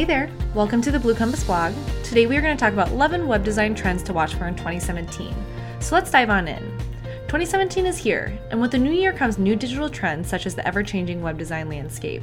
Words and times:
Hey 0.00 0.06
there, 0.06 0.30
welcome 0.54 0.80
to 0.80 0.90
the 0.90 0.98
Blue 0.98 1.14
Compass 1.14 1.44
blog. 1.44 1.74
Today 2.04 2.26
we 2.26 2.34
are 2.34 2.40
going 2.40 2.56
to 2.56 2.58
talk 2.58 2.72
about 2.72 2.88
11 2.88 3.28
web 3.28 3.44
design 3.44 3.74
trends 3.74 4.02
to 4.04 4.14
watch 4.14 4.32
for 4.32 4.46
in 4.46 4.54
2017. 4.54 5.34
So 5.80 5.94
let's 5.94 6.10
dive 6.10 6.30
on 6.30 6.48
in. 6.48 6.62
2017 7.26 7.84
is 7.84 7.98
here, 7.98 8.32
and 8.50 8.62
with 8.62 8.70
the 8.70 8.78
new 8.78 8.92
year 8.92 9.12
comes 9.12 9.36
new 9.36 9.54
digital 9.54 9.90
trends 9.90 10.26
such 10.26 10.46
as 10.46 10.54
the 10.54 10.66
ever 10.66 10.82
changing 10.82 11.20
web 11.20 11.36
design 11.36 11.68
landscape. 11.68 12.22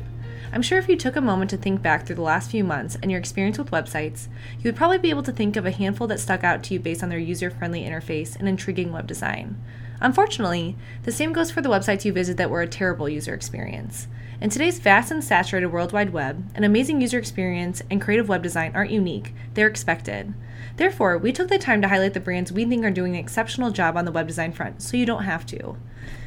I'm 0.51 0.63
sure 0.63 0.79
if 0.79 0.89
you 0.89 0.95
took 0.95 1.17
a 1.17 1.21
moment 1.21 1.51
to 1.51 1.57
think 1.57 1.83
back 1.83 2.03
through 2.03 2.15
the 2.15 2.23
last 2.23 2.49
few 2.49 2.63
months 2.63 2.97
and 3.03 3.11
your 3.11 3.19
experience 3.19 3.59
with 3.59 3.69
websites, 3.69 4.27
you 4.57 4.63
would 4.63 4.75
probably 4.75 4.97
be 4.97 5.11
able 5.11 5.21
to 5.21 5.31
think 5.31 5.55
of 5.55 5.67
a 5.67 5.71
handful 5.71 6.07
that 6.07 6.19
stuck 6.19 6.43
out 6.43 6.63
to 6.63 6.73
you 6.73 6.79
based 6.79 7.03
on 7.03 7.09
their 7.09 7.19
user 7.19 7.51
friendly 7.51 7.83
interface 7.83 8.35
and 8.35 8.49
intriguing 8.49 8.91
web 8.91 9.05
design. 9.05 9.55
Unfortunately, 9.99 10.75
the 11.03 11.11
same 11.11 11.33
goes 11.33 11.49
for 11.49 11.61
the 11.61 11.69
websites 11.69 12.05
you 12.05 12.13
visit 12.13 12.37
that 12.37 12.49
were 12.49 12.61
a 12.61 12.67
terrible 12.67 13.09
user 13.09 13.33
experience. 13.33 14.07
In 14.39 14.51
today's 14.51 14.77
vast 14.77 15.09
and 15.09 15.23
saturated 15.23 15.67
World 15.67 15.91
Wide 15.91 16.13
Web, 16.13 16.47
an 16.53 16.63
amazing 16.63 17.01
user 17.01 17.17
experience 17.17 17.81
and 17.89 17.99
creative 17.99 18.29
web 18.29 18.43
design 18.43 18.71
aren't 18.75 18.91
unique, 18.91 19.33
they're 19.55 19.67
expected. 19.67 20.35
Therefore, 20.75 21.17
we 21.17 21.31
took 21.31 21.47
the 21.47 21.57
time 21.57 21.81
to 21.81 21.87
highlight 21.87 22.13
the 22.13 22.19
brands 22.19 22.51
we 22.51 22.63
think 22.65 22.85
are 22.85 22.91
doing 22.91 23.15
an 23.15 23.19
exceptional 23.19 23.71
job 23.71 23.97
on 23.97 24.05
the 24.05 24.11
web 24.11 24.27
design 24.27 24.51
front 24.51 24.83
so 24.83 24.95
you 24.95 25.07
don't 25.07 25.23
have 25.23 25.43
to. 25.47 25.77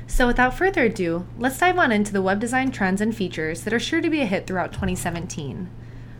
So, 0.08 0.26
without 0.26 0.58
further 0.58 0.86
ado, 0.86 1.24
let's 1.38 1.58
dive 1.58 1.78
on 1.78 1.92
into 1.92 2.12
the 2.12 2.20
web 2.20 2.40
design 2.40 2.72
trends 2.72 3.00
and 3.00 3.14
features 3.14 3.62
that 3.62 3.72
are 3.72 3.78
sure 3.78 4.00
to 4.00 4.10
be 4.10 4.20
a 4.20 4.26
hit 4.26 4.48
throughout 4.48 4.72
2017. 4.72 5.70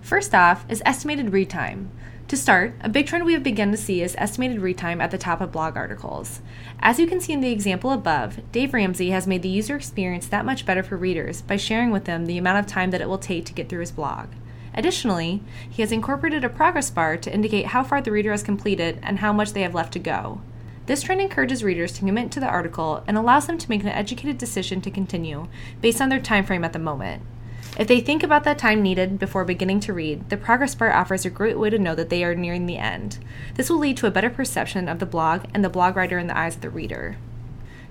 First 0.00 0.32
off 0.32 0.64
is 0.68 0.82
estimated 0.86 1.32
read 1.32 1.50
time. 1.50 1.90
To 2.30 2.36
start, 2.36 2.74
a 2.80 2.88
big 2.88 3.08
trend 3.08 3.24
we 3.24 3.32
have 3.32 3.42
begun 3.42 3.72
to 3.72 3.76
see 3.76 4.02
is 4.02 4.14
estimated 4.16 4.60
read 4.60 4.78
time 4.78 5.00
at 5.00 5.10
the 5.10 5.18
top 5.18 5.40
of 5.40 5.50
blog 5.50 5.76
articles. 5.76 6.40
As 6.78 7.00
you 7.00 7.08
can 7.08 7.20
see 7.20 7.32
in 7.32 7.40
the 7.40 7.50
example 7.50 7.90
above, 7.90 8.38
Dave 8.52 8.72
Ramsey 8.72 9.10
has 9.10 9.26
made 9.26 9.42
the 9.42 9.48
user 9.48 9.74
experience 9.74 10.28
that 10.28 10.44
much 10.44 10.64
better 10.64 10.84
for 10.84 10.96
readers 10.96 11.42
by 11.42 11.56
sharing 11.56 11.90
with 11.90 12.04
them 12.04 12.26
the 12.26 12.38
amount 12.38 12.60
of 12.60 12.68
time 12.68 12.92
that 12.92 13.00
it 13.00 13.08
will 13.08 13.18
take 13.18 13.46
to 13.46 13.52
get 13.52 13.68
through 13.68 13.80
his 13.80 13.90
blog. 13.90 14.28
Additionally, 14.74 15.42
he 15.68 15.82
has 15.82 15.90
incorporated 15.90 16.44
a 16.44 16.48
progress 16.48 16.88
bar 16.88 17.16
to 17.16 17.34
indicate 17.34 17.66
how 17.66 17.82
far 17.82 18.00
the 18.00 18.12
reader 18.12 18.30
has 18.30 18.44
completed 18.44 19.00
and 19.02 19.18
how 19.18 19.32
much 19.32 19.52
they 19.52 19.62
have 19.62 19.74
left 19.74 19.92
to 19.94 19.98
go. 19.98 20.40
This 20.86 21.02
trend 21.02 21.20
encourages 21.20 21.64
readers 21.64 21.90
to 21.94 22.06
commit 22.06 22.30
to 22.30 22.38
the 22.38 22.46
article 22.46 23.02
and 23.08 23.18
allows 23.18 23.48
them 23.48 23.58
to 23.58 23.68
make 23.68 23.82
an 23.82 23.88
educated 23.88 24.38
decision 24.38 24.80
to 24.82 24.90
continue 24.92 25.48
based 25.80 26.00
on 26.00 26.10
their 26.10 26.20
time 26.20 26.44
frame 26.44 26.62
at 26.62 26.74
the 26.74 26.78
moment. 26.78 27.24
If 27.78 27.86
they 27.86 28.00
think 28.00 28.22
about 28.22 28.44
that 28.44 28.58
time 28.58 28.82
needed 28.82 29.18
before 29.18 29.44
beginning 29.44 29.80
to 29.80 29.92
read, 29.92 30.28
the 30.28 30.36
progress 30.36 30.74
bar 30.74 30.92
offers 30.92 31.24
a 31.24 31.30
great 31.30 31.58
way 31.58 31.70
to 31.70 31.78
know 31.78 31.94
that 31.94 32.10
they 32.10 32.24
are 32.24 32.34
nearing 32.34 32.66
the 32.66 32.78
end. 32.78 33.18
This 33.54 33.70
will 33.70 33.78
lead 33.78 33.96
to 33.98 34.06
a 34.06 34.10
better 34.10 34.28
perception 34.28 34.88
of 34.88 34.98
the 34.98 35.06
blog 35.06 35.44
and 35.54 35.64
the 35.64 35.68
blog 35.70 35.96
writer 35.96 36.18
in 36.18 36.26
the 36.26 36.36
eyes 36.36 36.56
of 36.56 36.62
the 36.62 36.70
reader. 36.70 37.16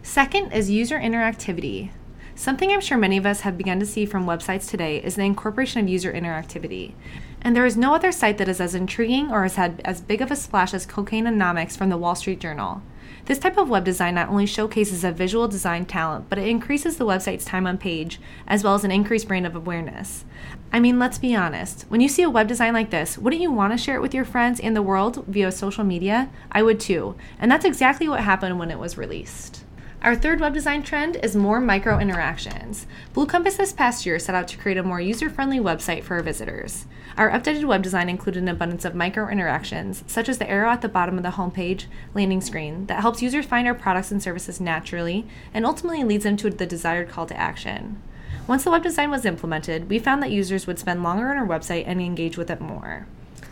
Second 0.03 0.52
is 0.52 0.69
user 0.69 0.99
interactivity. 0.99 1.91
Something 2.36 2.71
I'm 2.71 2.81
sure 2.81 2.97
many 2.97 3.17
of 3.17 3.25
us 3.25 3.41
have 3.41 3.58
begun 3.58 3.80
to 3.80 3.86
see 3.86 4.05
from 4.05 4.25
websites 4.25 4.69
today 4.69 4.97
is 4.97 5.16
the 5.16 5.23
incorporation 5.23 5.81
of 5.81 5.89
user 5.89 6.14
interactivity. 6.14 6.93
And 7.41 7.55
there 7.55 7.66
is 7.66 7.75
no 7.75 7.93
other 7.93 8.11
site 8.11 8.38
that 8.38 8.47
is 8.47 8.61
as 8.61 8.75
intriguing 8.75 9.31
or 9.31 9.43
has 9.43 9.55
had 9.55 9.81
as 9.83 10.02
big 10.02 10.21
of 10.21 10.31
a 10.31 10.36
splash 10.36 10.73
as 10.73 10.86
Cocainenomics 10.86 11.77
from 11.77 11.89
the 11.89 11.97
Wall 11.97 12.16
Street 12.16 12.39
Journal. 12.39 12.81
This 13.25 13.39
type 13.39 13.58
of 13.58 13.70
web 13.70 13.86
design 13.86 14.16
not 14.16 14.30
only 14.30 14.45
showcases 14.45 15.03
a 15.03 15.12
visual 15.12 15.48
design 15.48 15.86
talent, 15.86 16.25
but 16.30 16.39
it 16.39 16.48
increases 16.48 16.98
the 16.98 17.06
website's 17.06 17.45
time 17.45 17.67
on 17.67 17.78
page, 17.78 18.20
as 18.48 18.64
well 18.64 18.76
as 18.76 18.84
an 18.84 18.92
increased 18.92 19.28
brand 19.28 19.45
of 19.45 19.56
awareness. 19.56 20.26
I 20.72 20.80
mean, 20.80 21.00
let's 21.00 21.17
be 21.17 21.36
honest. 21.36 21.86
When 21.89 22.02
you 22.02 22.09
see 22.09 22.23
a 22.23 22.30
web 22.30 22.48
design 22.48 22.73
like 22.73 22.89
this, 22.89 23.17
wouldn't 23.17 23.42
you 23.42 23.52
want 23.52 23.73
to 23.73 23.78
share 23.78 23.95
it 23.95 24.02
with 24.02 24.14
your 24.14 24.26
friends 24.26 24.59
and 24.59 24.76
the 24.76 24.81
world 24.81 25.26
via 25.28 25.52
social 25.52 25.84
media? 25.84 26.30
I 26.52 26.64
would 26.64 26.80
too. 26.80 27.16
And 27.39 27.52
that's 27.52 27.66
exactly 27.66 28.08
what 28.08 28.20
happened 28.22 28.59
when 28.59 28.72
it 28.72 28.80
was 28.80 28.98
released. 28.98 29.64
Our 30.02 30.16
third 30.16 30.39
web 30.39 30.53
design 30.53 30.83
trend 30.83 31.17
is 31.17 31.36
more 31.36 31.59
micro 31.59 32.00
interactions. 32.00 32.88
Blue 33.11 33.25
Compass 33.25 33.58
this 33.58 33.73
past 33.73 34.05
year 34.05 34.17
set 34.17 34.33
out 34.33 34.47
to 34.47 34.58
create 34.58 34.78
a 34.78 34.83
more 34.83 35.02
user 35.02 35.30
friendly 35.30 35.60
website 35.60 36.04
for 36.04 36.15
our 36.15 36.23
visitors. 36.23 36.86
Our 37.17 37.30
updated 37.30 37.65
web 37.65 37.83
design 37.83 38.08
included 38.08 38.42
an 38.43 38.48
abundance 38.48 38.86
of 38.86 38.95
micro 38.95 39.27
interactions, 39.27 40.05
such 40.08 40.30
as 40.30 40.37
the 40.37 40.49
arrow 40.49 40.70
at 40.70 40.82
the 40.82 40.87
bottom 40.87 41.17
of 41.17 41.23
the 41.23 41.32
homepage 41.32 41.87
landing 42.14 42.39
screen 42.39 42.86
that 42.86 43.02
helps 43.02 43.21
users 43.21 43.45
find 43.45 43.67
our 43.67 43.73
products 43.73 44.10
and 44.10 44.23
services 44.23 44.61
naturally 44.61 45.27
and 45.54 45.65
ultimately 45.65 46.05
leads 46.05 46.23
them 46.23 46.37
to 46.37 46.49
the 46.49 46.66
desired 46.66 47.10
call 47.10 47.26
to 47.26 47.37
action. 47.37 48.02
Once 48.48 48.64
the 48.64 48.71
web 48.71 48.83
design 48.83 49.11
was 49.11 49.26
implemented, 49.26 49.89
we 49.89 49.99
found 49.99 50.23
that 50.23 50.31
users 50.31 50.66
would 50.66 50.80
spend 50.80 51.04
longer 51.04 51.27
on 51.27 51.36
our 51.36 51.45
website 51.45 51.83
and 51.86 51.99
engage 51.99 52.37
with 52.37 52.49
it 52.49 52.61
more. 52.61 53.05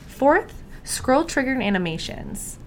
Fourth, 0.08 0.64
scroll 0.86 1.26
triggered 1.26 1.62
animations. 1.62 2.58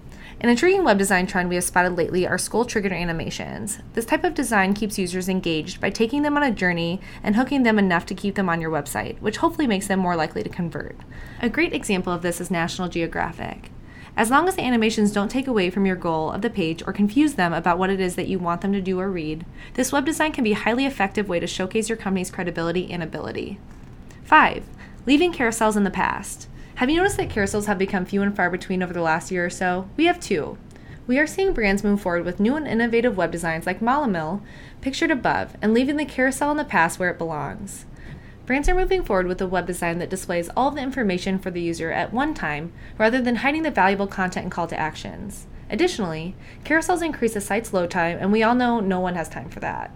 An 0.43 0.49
intriguing 0.49 0.83
web 0.83 0.97
design 0.97 1.27
trend 1.27 1.49
we 1.49 1.55
have 1.55 1.63
spotted 1.63 1.95
lately 1.95 2.25
are 2.25 2.39
scroll 2.39 2.65
triggered 2.65 2.91
animations. 2.91 3.77
This 3.93 4.05
type 4.05 4.23
of 4.23 4.33
design 4.33 4.73
keeps 4.73 4.97
users 4.97 5.29
engaged 5.29 5.79
by 5.79 5.91
taking 5.91 6.23
them 6.23 6.35
on 6.35 6.41
a 6.41 6.49
journey 6.49 6.99
and 7.21 7.35
hooking 7.35 7.61
them 7.61 7.77
enough 7.77 8.07
to 8.07 8.15
keep 8.15 8.33
them 8.33 8.49
on 8.49 8.59
your 8.59 8.71
website, 8.71 9.19
which 9.19 9.37
hopefully 9.37 9.67
makes 9.67 9.85
them 9.85 9.99
more 9.99 10.15
likely 10.15 10.41
to 10.41 10.49
convert. 10.49 10.95
A 11.43 11.47
great 11.47 11.73
example 11.73 12.11
of 12.11 12.23
this 12.23 12.41
is 12.41 12.49
National 12.49 12.89
Geographic. 12.89 13.69
As 14.17 14.31
long 14.31 14.47
as 14.47 14.55
the 14.55 14.63
animations 14.63 15.11
don't 15.11 15.29
take 15.29 15.45
away 15.45 15.69
from 15.69 15.85
your 15.85 15.95
goal 15.95 16.31
of 16.31 16.41
the 16.41 16.49
page 16.49 16.81
or 16.87 16.91
confuse 16.91 17.35
them 17.35 17.53
about 17.53 17.77
what 17.77 17.91
it 17.91 17.99
is 17.99 18.15
that 18.15 18.27
you 18.27 18.39
want 18.39 18.61
them 18.61 18.73
to 18.73 18.81
do 18.81 18.99
or 18.99 19.11
read, 19.11 19.45
this 19.75 19.91
web 19.91 20.07
design 20.07 20.31
can 20.31 20.43
be 20.43 20.53
a 20.53 20.55
highly 20.55 20.87
effective 20.87 21.29
way 21.29 21.39
to 21.39 21.45
showcase 21.45 21.87
your 21.87 21.99
company's 21.99 22.31
credibility 22.31 22.91
and 22.91 23.03
ability. 23.03 23.59
5. 24.23 24.65
Leaving 25.05 25.31
carousels 25.31 25.77
in 25.77 25.83
the 25.83 25.91
past. 25.91 26.47
Have 26.81 26.89
you 26.89 26.97
noticed 26.97 27.17
that 27.17 27.29
carousels 27.29 27.67
have 27.67 27.77
become 27.77 28.05
few 28.05 28.23
and 28.23 28.35
far 28.35 28.49
between 28.49 28.81
over 28.81 28.91
the 28.91 29.03
last 29.03 29.29
year 29.29 29.45
or 29.45 29.51
so? 29.51 29.87
We 29.97 30.05
have 30.05 30.19
two. 30.19 30.57
We 31.05 31.19
are 31.19 31.27
seeing 31.27 31.53
brands 31.53 31.83
move 31.83 32.01
forward 32.01 32.25
with 32.25 32.39
new 32.39 32.55
and 32.55 32.67
innovative 32.67 33.15
web 33.15 33.31
designs 33.31 33.67
like 33.67 33.81
Malamil, 33.81 34.41
pictured 34.81 35.11
above, 35.11 35.55
and 35.61 35.75
leaving 35.75 35.97
the 35.97 36.05
carousel 36.05 36.49
in 36.49 36.57
the 36.57 36.65
past 36.65 36.97
where 36.97 37.11
it 37.11 37.19
belongs. 37.19 37.85
Brands 38.47 38.67
are 38.67 38.73
moving 38.73 39.03
forward 39.03 39.27
with 39.27 39.39
a 39.41 39.45
web 39.45 39.67
design 39.67 39.99
that 39.99 40.09
displays 40.09 40.49
all 40.57 40.71
the 40.71 40.81
information 40.81 41.37
for 41.37 41.51
the 41.51 41.61
user 41.61 41.91
at 41.91 42.11
one 42.11 42.33
time 42.33 42.73
rather 42.97 43.21
than 43.21 43.35
hiding 43.35 43.61
the 43.61 43.69
valuable 43.69 44.07
content 44.07 44.45
and 44.45 44.51
call 44.51 44.65
to 44.65 44.79
actions. 44.79 45.45
Additionally, 45.69 46.33
carousels 46.63 47.05
increase 47.05 47.35
a 47.35 47.41
site's 47.41 47.73
load 47.73 47.91
time, 47.91 48.17
and 48.19 48.31
we 48.31 48.41
all 48.41 48.55
know 48.55 48.79
no 48.79 48.99
one 48.99 49.13
has 49.13 49.29
time 49.29 49.51
for 49.51 49.59
that. 49.59 49.91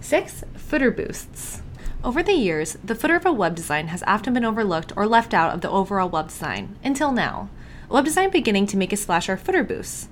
6. 0.00 0.42
Footer 0.54 0.90
boosts. 0.90 1.60
Over 2.04 2.20
the 2.24 2.32
years, 2.32 2.76
the 2.82 2.96
footer 2.96 3.14
of 3.14 3.24
a 3.24 3.32
web 3.32 3.54
design 3.54 3.86
has 3.88 4.02
often 4.08 4.34
been 4.34 4.44
overlooked 4.44 4.92
or 4.96 5.06
left 5.06 5.32
out 5.32 5.54
of 5.54 5.60
the 5.60 5.70
overall 5.70 6.08
web 6.08 6.28
design, 6.28 6.74
until 6.82 7.12
now. 7.12 7.48
Web 7.88 8.04
design 8.04 8.28
beginning 8.30 8.66
to 8.68 8.76
make 8.76 8.92
a 8.92 8.96
splash 8.96 9.28
are 9.28 9.36
footer 9.36 9.62
boosts. 9.62 10.08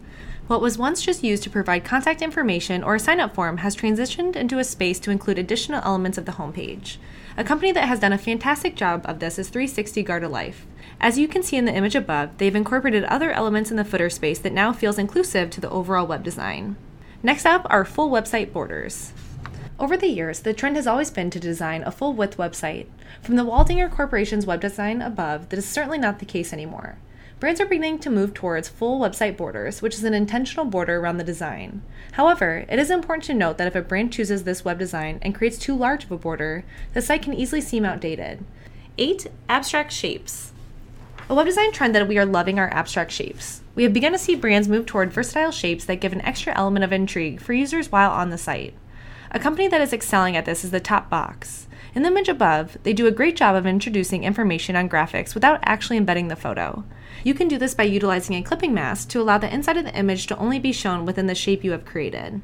What 0.46 0.60
was 0.60 0.78
once 0.78 1.02
just 1.02 1.24
used 1.24 1.42
to 1.42 1.50
provide 1.50 1.84
contact 1.84 2.22
information 2.22 2.84
or 2.84 2.94
a 2.94 3.00
sign 3.00 3.18
up 3.18 3.34
form 3.34 3.56
has 3.58 3.74
transitioned 3.74 4.36
into 4.36 4.60
a 4.60 4.64
space 4.64 5.00
to 5.00 5.10
include 5.10 5.36
additional 5.36 5.82
elements 5.84 6.16
of 6.16 6.26
the 6.26 6.32
homepage. 6.32 6.98
A 7.36 7.42
company 7.42 7.72
that 7.72 7.88
has 7.88 7.98
done 7.98 8.12
a 8.12 8.18
fantastic 8.18 8.76
job 8.76 9.04
of 9.04 9.18
this 9.18 9.36
is 9.36 9.48
360 9.48 10.04
Garda 10.04 10.28
Life. 10.28 10.66
As 11.00 11.18
you 11.18 11.26
can 11.26 11.42
see 11.42 11.56
in 11.56 11.64
the 11.64 11.74
image 11.74 11.96
above, 11.96 12.38
they've 12.38 12.54
incorporated 12.54 13.02
other 13.04 13.32
elements 13.32 13.72
in 13.72 13.76
the 13.76 13.84
footer 13.84 14.10
space 14.10 14.38
that 14.40 14.52
now 14.52 14.72
feels 14.72 14.98
inclusive 14.98 15.50
to 15.50 15.60
the 15.60 15.70
overall 15.70 16.06
web 16.06 16.22
design. 16.22 16.76
Next 17.20 17.46
up 17.46 17.66
are 17.68 17.84
full 17.84 18.10
website 18.10 18.52
borders. 18.52 19.12
Over 19.80 19.96
the 19.96 20.08
years, 20.08 20.40
the 20.40 20.52
trend 20.52 20.76
has 20.76 20.86
always 20.86 21.10
been 21.10 21.30
to 21.30 21.40
design 21.40 21.82
a 21.82 21.90
full 21.90 22.12
width 22.12 22.36
website. 22.36 22.86
From 23.22 23.36
the 23.36 23.46
Waldinger 23.46 23.90
Corporation's 23.90 24.44
web 24.44 24.60
design 24.60 25.00
above, 25.00 25.48
that 25.48 25.58
is 25.58 25.64
certainly 25.64 25.96
not 25.96 26.18
the 26.18 26.26
case 26.26 26.52
anymore. 26.52 26.98
Brands 27.38 27.62
are 27.62 27.66
beginning 27.66 27.98
to 28.00 28.10
move 28.10 28.34
towards 28.34 28.68
full 28.68 29.00
website 29.00 29.38
borders, 29.38 29.80
which 29.80 29.94
is 29.94 30.04
an 30.04 30.12
intentional 30.12 30.66
border 30.66 30.98
around 30.98 31.16
the 31.16 31.24
design. 31.24 31.80
However, 32.12 32.66
it 32.68 32.78
is 32.78 32.90
important 32.90 33.24
to 33.24 33.34
note 33.34 33.56
that 33.56 33.68
if 33.68 33.74
a 33.74 33.80
brand 33.80 34.12
chooses 34.12 34.44
this 34.44 34.66
web 34.66 34.78
design 34.78 35.18
and 35.22 35.34
creates 35.34 35.56
too 35.56 35.74
large 35.74 36.04
of 36.04 36.12
a 36.12 36.18
border, 36.18 36.62
the 36.92 37.00
site 37.00 37.22
can 37.22 37.32
easily 37.32 37.62
seem 37.62 37.86
outdated. 37.86 38.44
8. 38.98 39.28
Abstract 39.48 39.92
shapes. 39.92 40.52
A 41.30 41.34
web 41.34 41.46
design 41.46 41.72
trend 41.72 41.94
that 41.94 42.06
we 42.06 42.18
are 42.18 42.26
loving 42.26 42.58
are 42.58 42.68
abstract 42.74 43.12
shapes. 43.12 43.62
We 43.74 43.84
have 43.84 43.94
begun 43.94 44.12
to 44.12 44.18
see 44.18 44.34
brands 44.34 44.68
move 44.68 44.84
toward 44.84 45.10
versatile 45.10 45.52
shapes 45.52 45.86
that 45.86 46.00
give 46.00 46.12
an 46.12 46.20
extra 46.20 46.54
element 46.54 46.84
of 46.84 46.92
intrigue 46.92 47.40
for 47.40 47.54
users 47.54 47.90
while 47.90 48.10
on 48.10 48.28
the 48.28 48.36
site. 48.36 48.74
A 49.32 49.38
company 49.38 49.68
that 49.68 49.80
is 49.80 49.92
excelling 49.92 50.36
at 50.36 50.44
this 50.44 50.64
is 50.64 50.72
the 50.72 50.80
Top 50.80 51.08
Box. 51.08 51.68
In 51.94 52.02
the 52.02 52.08
image 52.08 52.28
above, 52.28 52.76
they 52.82 52.92
do 52.92 53.06
a 53.06 53.12
great 53.12 53.36
job 53.36 53.54
of 53.54 53.64
introducing 53.64 54.24
information 54.24 54.74
on 54.74 54.88
graphics 54.88 55.34
without 55.34 55.60
actually 55.62 55.98
embedding 55.98 56.26
the 56.26 56.34
photo. 56.34 56.84
You 57.22 57.34
can 57.34 57.46
do 57.46 57.56
this 57.56 57.72
by 57.72 57.84
utilizing 57.84 58.34
a 58.34 58.42
clipping 58.42 58.74
mask 58.74 59.08
to 59.10 59.20
allow 59.20 59.38
the 59.38 59.52
inside 59.52 59.76
of 59.76 59.84
the 59.84 59.96
image 59.96 60.26
to 60.26 60.36
only 60.36 60.58
be 60.58 60.72
shown 60.72 61.06
within 61.06 61.28
the 61.28 61.36
shape 61.36 61.62
you 61.62 61.70
have 61.70 61.84
created. 61.84 62.40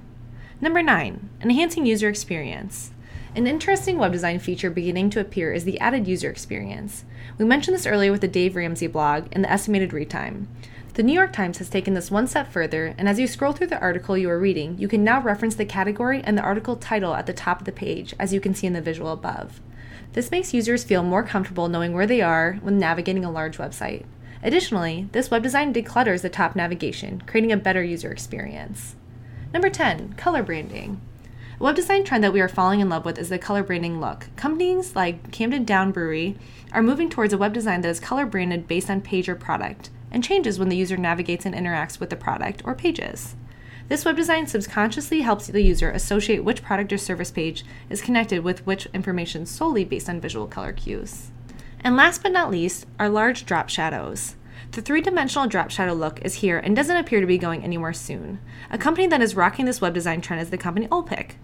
Number 0.61 0.81
9. 0.81 1.29
Enhancing 1.43 1.87
user 1.87 2.09
experience. 2.09 2.93
An 3.37 3.47
interesting 3.47 3.99
web 3.99 4.13
design 4.13 4.39
feature 4.39 4.71
beginning 4.71 5.11
to 5.11 5.21
appear 5.21 5.53
is 5.53 5.65
the 5.65 5.79
added 5.79 6.09
user 6.09 6.31
experience. 6.31 7.05
We 7.37 7.45
mentioned 7.45 7.77
this 7.77 7.87
earlier 7.87 8.11
with 8.11 8.23
the 8.23 8.29
Dave 8.29 8.57
Ramsey 8.57 8.87
blog 8.87 9.27
and 9.31 9.45
the 9.45 9.51
estimated 9.53 9.93
read 9.93 10.09
time. 10.09 10.49
The 10.95 11.03
New 11.03 11.13
York 11.13 11.35
Times 11.35 11.59
has 11.59 11.69
taken 11.69 11.93
this 11.93 12.11
one 12.11 12.27
step 12.29 12.51
further, 12.51 12.95
and 12.97 13.11
as 13.11 13.19
you 13.19 13.27
scroll 13.27 13.53
through 13.53 13.67
the 13.67 13.79
article 13.79 14.17
you 14.17 14.31
are 14.31 14.39
reading, 14.39 14.79
you 14.79 14.89
can 14.89 15.05
now 15.05 15.21
reference 15.21 15.55
the 15.55 15.67
category 15.67 16.23
and 16.25 16.39
the 16.39 16.43
article 16.43 16.77
title 16.77 17.13
at 17.13 17.27
the 17.27 17.35
top 17.35 17.59
of 17.59 17.67
the 17.67 17.73
page, 17.73 18.15
as 18.19 18.33
you 18.33 18.41
can 18.41 18.55
see 18.55 18.67
in 18.67 18.73
the 18.73 18.81
visual 18.81 19.13
above. 19.13 19.61
This 20.15 20.31
makes 20.31 20.55
users 20.55 20.83
feel 20.83 21.03
more 21.03 21.23
comfortable 21.23 21.69
knowing 21.69 21.93
where 21.93 22.07
they 22.07 22.23
are 22.23 22.55
when 22.63 22.79
navigating 22.79 23.27
a 23.27 23.31
large 23.31 23.59
website. 23.59 24.07
Additionally, 24.43 25.11
this 25.13 25.31
web 25.31 25.43
design 25.43 25.75
declutters 25.75 26.23
the 26.23 26.31
top 26.31 26.57
navigation, 26.57 27.23
creating 27.27 27.53
a 27.53 27.59
better 27.59 27.85
user 27.85 28.11
experience. 28.11 28.97
Number 29.53 29.69
10, 29.69 30.15
color 30.15 30.43
branding. 30.43 31.03
A 31.59 31.65
web 31.65 31.75
design 31.75 32.05
trend 32.05 32.23
that 32.23 32.35
we 32.35 32.43
are 32.43 32.49
falling 32.49 32.81
in 32.81 32.91
love 32.91 33.07
with 33.07 33.19
is 33.19 33.31
the 33.31 33.39
color 33.39 33.63
branding 33.63 33.99
look. 33.99 34.27
Companies 34.37 34.95
like 34.95 35.33
Camden 35.33 35.65
Town 35.65 35.91
Brewery 35.91 36.37
are 36.71 36.83
moving 36.83 37.09
towards 37.09 37.33
a 37.33 37.39
web 37.39 37.55
design 37.55 37.81
that 37.81 37.89
is 37.89 37.99
color 37.99 38.27
branded 38.27 38.69
based 38.69 38.91
on 38.91 39.01
page 39.01 39.27
or 39.27 39.35
product 39.35 39.89
and 40.11 40.23
changes 40.23 40.59
when 40.59 40.69
the 40.69 40.77
user 40.77 40.99
navigates 40.99 41.47
and 41.47 41.55
interacts 41.55 41.99
with 41.99 42.11
the 42.11 42.17
product 42.17 42.61
or 42.67 42.75
pages. 42.75 43.37
This 43.89 44.05
web 44.05 44.17
design 44.17 44.47
subconsciously 44.47 45.23
helps 45.23 45.47
the 45.47 45.63
user 45.63 45.91
associate 45.91 46.45
which 46.45 46.63
product 46.63 46.93
or 46.93 46.99
service 46.99 47.31
page 47.31 47.65
is 47.89 48.03
connected 48.03 48.45
with 48.45 48.67
which 48.67 48.85
information 48.93 49.47
solely 49.47 49.85
based 49.85 50.11
on 50.11 50.21
visual 50.21 50.47
color 50.47 50.75
cues. 50.75 51.31
And 51.81 51.97
last 51.97 52.23
but 52.23 52.33
not 52.33 52.51
least 52.51 52.85
are 52.99 53.09
large 53.09 53.47
drop 53.47 53.71
shadows. 53.71 54.37
The 54.73 54.83
three 54.83 55.01
dimensional 55.01 55.49
drop 55.49 55.71
shadow 55.71 55.95
look 55.95 56.21
is 56.21 56.35
here 56.35 56.59
and 56.59 56.77
doesn't 56.77 56.97
appear 56.99 57.23
to 57.23 57.27
be 57.27 57.39
going 57.39 57.65
anywhere 57.65 57.95
soon. 57.95 58.41
A 58.71 58.77
company 58.77 59.07
that 59.07 59.23
is 59.23 59.35
rocking 59.35 59.65
this 59.65 59.81
web 59.81 59.95
design 59.95 60.21
trend 60.21 60.43
is 60.43 60.51
the 60.51 60.59
company 60.59 60.87
Olpic. 60.93 61.39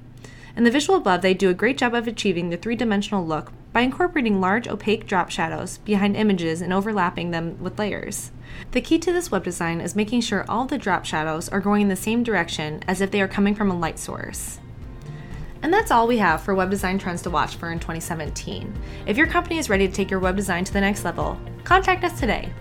In 0.54 0.64
the 0.64 0.70
visual 0.70 0.98
above, 0.98 1.22
they 1.22 1.32
do 1.32 1.48
a 1.48 1.54
great 1.54 1.78
job 1.78 1.94
of 1.94 2.06
achieving 2.06 2.50
the 2.50 2.58
three 2.58 2.76
dimensional 2.76 3.24
look 3.24 3.52
by 3.72 3.80
incorporating 3.80 4.40
large 4.40 4.68
opaque 4.68 5.06
drop 5.06 5.30
shadows 5.30 5.78
behind 5.78 6.14
images 6.14 6.60
and 6.60 6.72
overlapping 6.72 7.30
them 7.30 7.58
with 7.58 7.78
layers. 7.78 8.32
The 8.72 8.82
key 8.82 8.98
to 8.98 9.12
this 9.12 9.30
web 9.30 9.44
design 9.44 9.80
is 9.80 9.96
making 9.96 10.20
sure 10.20 10.44
all 10.48 10.66
the 10.66 10.76
drop 10.76 11.06
shadows 11.06 11.48
are 11.48 11.60
going 11.60 11.82
in 11.82 11.88
the 11.88 11.96
same 11.96 12.22
direction 12.22 12.82
as 12.86 13.00
if 13.00 13.10
they 13.10 13.22
are 13.22 13.28
coming 13.28 13.54
from 13.54 13.70
a 13.70 13.78
light 13.78 13.98
source. 13.98 14.60
And 15.62 15.72
that's 15.72 15.90
all 15.90 16.06
we 16.06 16.18
have 16.18 16.42
for 16.42 16.54
web 16.54 16.70
design 16.70 16.98
trends 16.98 17.22
to 17.22 17.30
watch 17.30 17.56
for 17.56 17.70
in 17.70 17.78
2017. 17.78 18.74
If 19.06 19.16
your 19.16 19.28
company 19.28 19.58
is 19.58 19.70
ready 19.70 19.88
to 19.88 19.94
take 19.94 20.10
your 20.10 20.20
web 20.20 20.36
design 20.36 20.64
to 20.64 20.72
the 20.72 20.80
next 20.80 21.04
level, 21.04 21.40
contact 21.64 22.04
us 22.04 22.18
today 22.20 22.52